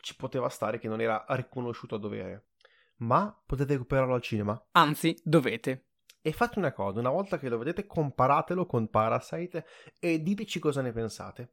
[0.00, 2.48] ci poteva stare che non era riconosciuto a dovere.
[2.96, 4.62] Ma potete recuperarlo al cinema?
[4.72, 5.89] Anzi, dovete.
[6.22, 9.64] E fate una cosa, una volta che lo vedete, comparatelo con Parasite
[9.98, 11.52] e diteci cosa ne pensate.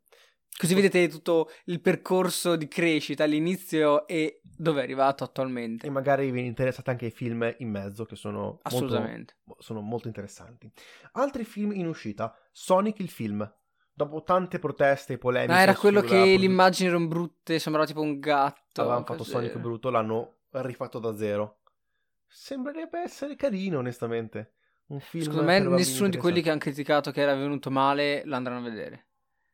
[0.58, 5.86] Così vedete tutto il percorso di crescita all'inizio e dove è arrivato attualmente.
[5.86, 9.36] E magari vi interessate anche i film in mezzo, che sono molto, Assolutamente.
[9.60, 10.72] sono molto interessanti.
[11.12, 13.50] Altri film in uscita, Sonic il film.
[13.94, 15.54] Dopo tante proteste e polemiche...
[15.54, 18.82] Ah, era quello che produ- le immagini erano brutte, sembrava tipo un gatto.
[18.82, 19.24] Avevano fatto.
[19.24, 21.60] Sonic brutto, l'hanno rifatto da zero.
[22.26, 24.57] Sembrerebbe essere carino, onestamente.
[24.88, 28.60] Un film Secondo me nessuno di quelli che hanno criticato che era venuto male l'andranno
[28.66, 29.06] a vedere.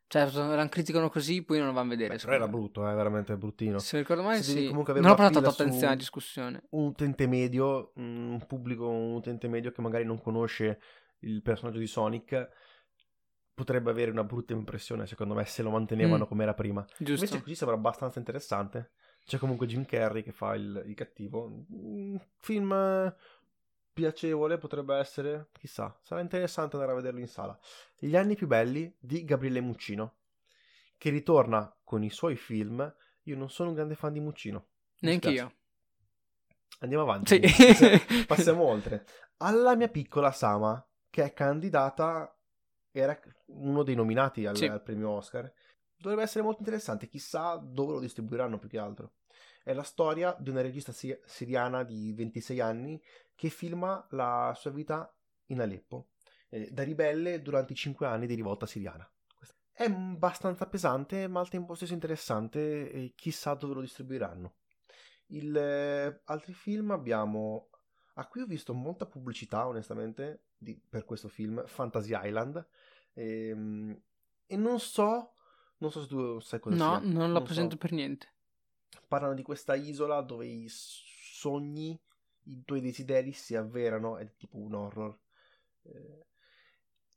[0.08, 2.16] Cioè, la criticano così, poi non lo vanno a vedere.
[2.16, 3.80] Beh, però era brutto, è veramente bruttino.
[3.80, 4.68] Se ricordo male, Se devi sì.
[4.70, 6.64] comunque Non ho una portato attenzione alla discussione.
[6.70, 10.80] un utente medio, mm, un pubblico, un utente medio che magari non conosce
[11.22, 12.48] il personaggio di Sonic,
[13.56, 16.28] potrebbe avere una brutta impressione, secondo me, se lo mantenevano Mm.
[16.28, 16.86] come era prima.
[16.98, 17.12] Giusto.
[17.26, 18.92] Invece così sembra abbastanza interessante.
[19.26, 21.46] C'è comunque Jim Carrey che fa il, il cattivo.
[21.70, 23.16] Un film eh,
[23.94, 27.58] piacevole potrebbe essere, chissà, sarà interessante andare a vederlo in sala.
[27.98, 30.16] Gli anni più belli di Gabriele Muccino,
[30.98, 32.94] che ritorna con i suoi film.
[33.24, 34.68] Io non sono un grande fan di Muccino.
[35.00, 35.54] Mi Neanche dispiace.
[35.56, 35.62] io.
[36.80, 37.48] Andiamo avanti.
[37.48, 38.26] Sì.
[38.28, 39.06] Passiamo oltre.
[39.38, 42.36] Alla mia piccola Sama, che è candidata,
[42.92, 44.66] era uno dei nominati al, Sì.
[44.66, 45.52] al premio Oscar.
[45.96, 49.12] Dovrebbe essere molto interessante, chissà dove lo distribuiranno più che altro.
[49.64, 53.02] È la storia di una regista si- siriana di 26 anni
[53.36, 55.12] che filma la sua vita
[55.48, 56.10] in Aleppo,
[56.50, 59.10] eh, da ribelle durante i 5 anni di rivolta siriana.
[59.72, 64.56] È abbastanza pesante, ma al tempo stesso interessante, e chissà dove lo distribuiranno.
[65.28, 67.70] Il, eh, altri film abbiamo
[68.16, 72.66] a cui ho visto molta pubblicità, onestamente, di- per questo film, Fantasy Island.
[73.14, 74.00] Ehm,
[74.46, 75.36] E, non so,
[75.78, 77.00] non so se tu sai cosa No, sia.
[77.02, 77.44] non la so.
[77.48, 78.33] presento per niente.
[79.14, 82.00] Parlano di questa isola dove i sogni,
[82.46, 85.18] i tuoi desideri si avverano, è tipo un horror.
[85.84, 86.26] Eh,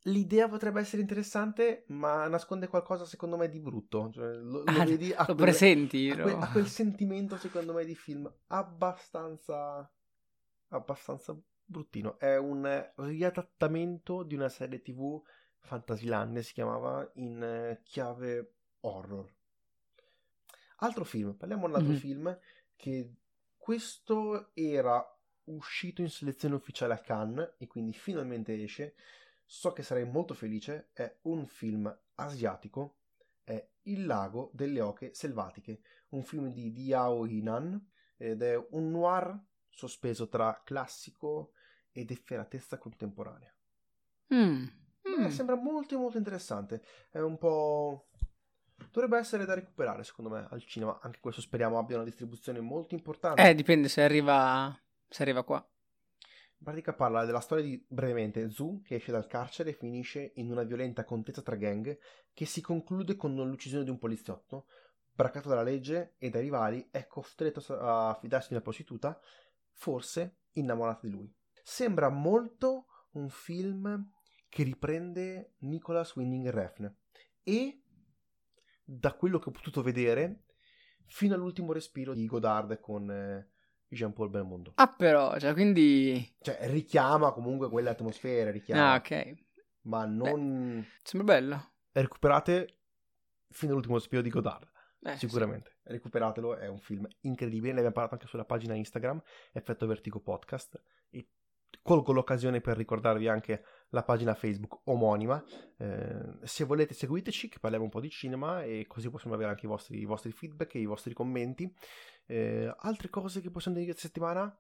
[0.03, 4.11] L'idea potrebbe essere interessante, ma nasconde qualcosa secondo me di brutto.
[4.13, 6.09] Cioè, lo, lo Ah, vedi Lo quel- presenti?
[6.09, 6.23] a no?
[6.23, 9.91] quel, quel sentimento, secondo me, di film abbastanza.
[10.69, 12.19] abbastanza bruttino.
[12.19, 15.21] È un riadattamento di una serie TV
[15.61, 19.33] Fantasyland, si chiamava, in eh, chiave horror.
[20.77, 21.99] Altro film, parliamo di un altro Mhm.
[21.99, 22.39] film
[22.77, 23.15] che
[23.57, 25.05] questo era
[25.45, 28.95] uscito in selezione ufficiale a Cannes e quindi finalmente esce.
[29.45, 30.91] So che sarei molto felice.
[30.93, 32.97] È un film asiatico.
[33.43, 39.39] È Il lago delle oche selvatiche, un film di Diao Inan ed è un noir
[39.71, 41.53] sospeso tra classico
[41.93, 43.55] ed efferatezza contemporanea.
[44.35, 44.67] Mm,
[45.19, 45.29] Eh, mm.
[45.29, 46.83] sembra molto molto interessante.
[47.11, 48.09] È un po'.
[48.91, 50.99] Dovrebbe essere da recuperare, secondo me, al cinema.
[51.03, 53.47] Anche questo speriamo abbia una distribuzione molto importante.
[53.47, 55.67] Eh, dipende se arriva, se arriva qua.
[56.59, 60.51] In pratica parla della storia di, brevemente, Zhu che esce dal carcere e finisce in
[60.51, 61.99] una violenta contesa tra gang
[62.33, 64.67] che si conclude con l'uccisione di un poliziotto.
[65.13, 69.19] Braccato dalla legge e dai rivali, è costretto a fidarsi di una prostituta,
[69.73, 71.35] forse innamorata di lui.
[71.63, 74.11] Sembra molto un film
[74.49, 76.95] che riprende Nicholas Winding Refn
[77.43, 77.83] e,
[78.89, 80.45] da quello che ho potuto vedere,
[81.07, 83.51] fino all'ultimo respiro di Godard con eh,
[83.89, 84.73] Jean-Paul Belmondo.
[84.77, 86.37] Ah, però, cioè, quindi...
[86.41, 89.35] Cioè, richiama comunque quelle atmosfere, richiama, Ah, ok.
[89.83, 91.73] ma non Sembra bello.
[91.93, 92.79] recuperate
[93.51, 94.69] fino all'ultimo respiro di Godard.
[95.03, 95.27] Eh, sì.
[95.29, 97.73] Sicuramente, recuperatelo, è un film incredibile.
[97.73, 99.21] Ne abbiamo parlato anche sulla pagina Instagram,
[99.53, 100.81] Effetto Vertigo Podcast.
[101.83, 105.43] Colgo l'occasione per ricordarvi anche la pagina Facebook omonima.
[105.79, 109.67] Eh, se volete, seguiteci, che parliamo un po' di cinema e così possiamo avere anche
[109.67, 111.73] i vostri, i vostri feedback e i vostri commenti.
[112.27, 114.59] Eh, altre cose che possiamo dire questa settimana?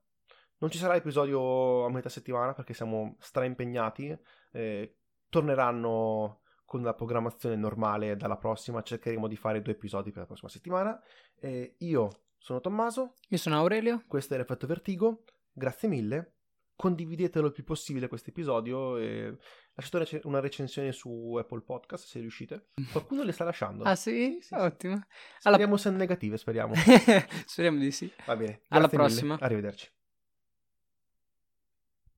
[0.58, 4.16] Non ci sarà episodio a metà settimana perché siamo straimpegnati.
[4.52, 4.96] Eh,
[5.28, 8.82] torneranno con la programmazione normale dalla prossima.
[8.82, 11.00] Cercheremo di fare due episodi per la prossima settimana.
[11.40, 14.04] Eh, io sono Tommaso, Io sono Aurelio.
[14.06, 15.24] questo è l'effetto Vertigo.
[15.52, 16.35] Grazie mille.
[16.76, 19.36] Condividetelo il più possibile questo episodio e
[19.74, 22.68] lasciate una rec- una recensione su Apple Podcast se riuscite.
[22.92, 23.84] Qualcuno le sta lasciando.
[23.84, 24.38] Ah, sì?
[24.40, 24.54] Sì.
[24.54, 25.06] Ottimo.
[25.38, 26.74] Speriamo siano negative, speriamo.
[27.46, 28.12] Speriamo di sì.
[28.26, 28.62] Va bene.
[28.68, 29.08] Alla Grazie mille.
[29.10, 29.38] prossima.
[29.40, 29.90] Arrivederci.